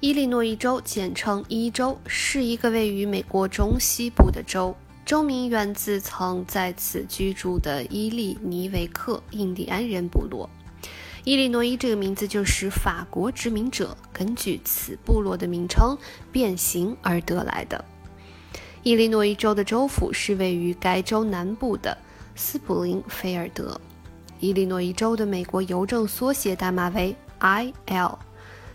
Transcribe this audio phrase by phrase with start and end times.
[0.00, 4.72] 伊利诺伊州简称伊州，是一个位于美国中西部的州，
[5.04, 10.48] 州名源自曾在此居住的伊利尼维克印第安人部落。
[11.24, 15.98] 伊利诺伊这个名字就是法国殖民者根据此部落的名称
[16.30, 17.84] 变形而得来的。
[18.84, 21.98] 伊利诺伊州的州府是位于该州南部的
[22.36, 23.80] 斯普林菲尔德。
[24.38, 28.16] 伊利诺伊州的美国邮政缩写代码为 I.L。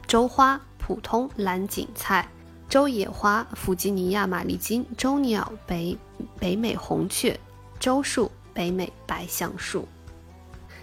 [0.05, 0.59] 州花。
[0.85, 2.27] 普通蓝堇菜、
[2.67, 5.97] 州野花、弗吉尼亚玛丽金、州鸟、北
[6.37, 7.39] 北美红雀、
[7.79, 9.87] 州树、北美白橡树。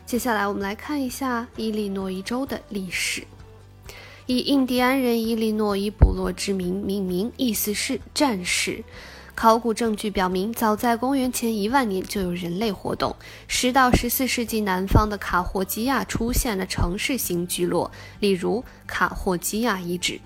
[0.06, 3.22] 接下来，我们来看一下伊利诺伊州的历史。
[4.24, 8.82] 以印第安人伊利诺伊部落之名命名，意思是战士。
[9.34, 13.14] 考古证据表明，早在公元前一万年就有人类活动。
[13.48, 20.20] 十到十四世纪，南方的卡霍基亚出现了城市型聚落，例如卡霍基亚遗址。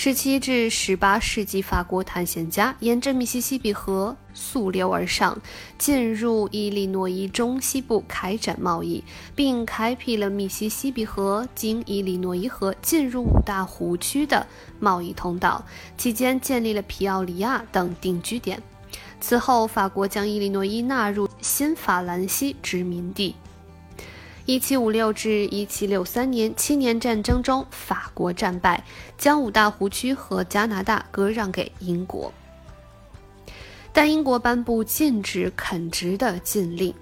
[0.00, 5.36] 十七至十八世纪，法国探险家沿着密西西比河溯流而上，
[5.76, 9.02] 进入伊利诺伊中西部开展贸易，
[9.34, 14.46] 并开辟了密西西比河经伊利诺伊河进入五大湖区的
[14.78, 15.64] 贸易通道。
[15.96, 18.62] 期间建立了皮奥里亚等定居点。
[19.20, 23.34] 此后，法国将伊利诺伊纳入新法兰西殖民地。
[24.48, 28.82] 一七五六至一七六三年七年战争中，法国战败，
[29.18, 32.32] 将五大湖区和加拿大割让给英国。
[33.92, 36.94] 但英国颁布禁止垦殖的禁令，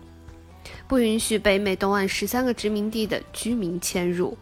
[0.88, 4.36] 不允许北美东岸十三个殖民地的居民迁入。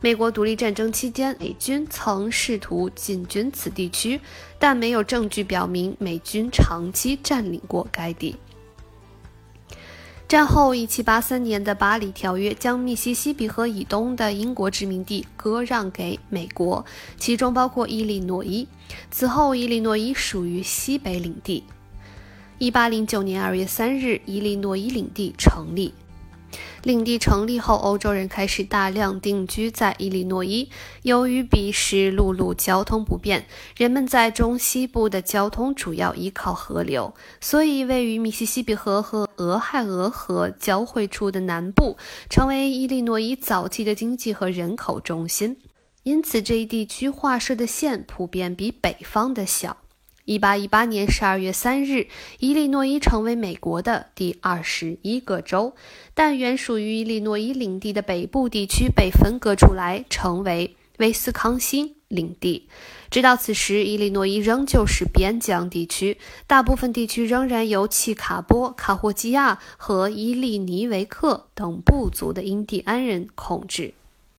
[0.00, 4.20] 美国独立战争期间，美军曾试图进军此地区，
[4.58, 8.34] 但没有证据表明美军长期占领过该地。
[10.28, 16.84] 战后，1783年的巴黎条约将密西西比河以东的英国殖民地割让给美国，
[17.16, 18.68] 其中包括伊利诺伊。
[19.10, 21.64] 此后，伊利诺伊属于西北领地。
[22.58, 25.94] 1809年2月3日，伊利诺伊领地成立。
[26.88, 30.70] 领地成立后，欧洲人开始大量定居在伊利诺伊。
[31.02, 33.44] 由于彼时陆路交通不便，
[33.76, 37.12] 人们在中西部的交通主要依靠河流，
[37.42, 41.98] 所以位于密西西比河和俄亥俄河交汇处的南部
[42.30, 45.58] 成为伊利诺伊早期的经济和人口中心。
[46.04, 49.76] 因此，这一地区划设的县普遍比北方的小。
[50.28, 52.06] 一八一八年十二月三日，
[52.38, 55.74] 伊利诺伊成为美国的第二十一个州，
[56.12, 62.68] 但原属于伊利诺伊领地的北部地区被分割出来，成为威斯康星领地。
[63.10, 73.94] 直到此时，伊利诺伊仍旧是边疆地区，大部分地区仍然由契卡波、卡霍基亚和伊利尼维克等部族的印第安人控制。